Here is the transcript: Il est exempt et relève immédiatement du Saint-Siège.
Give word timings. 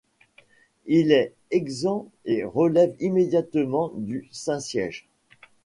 Il 0.87 1.11
est 1.11 1.31
exempt 1.51 2.09
et 2.25 2.43
relève 2.43 2.95
immédiatement 2.99 3.89
du 3.95 4.27
Saint-Siège. 4.31 5.07